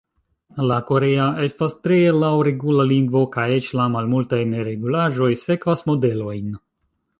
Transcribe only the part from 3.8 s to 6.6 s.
la malmultaj neregulaĵoj sekvas modelojn.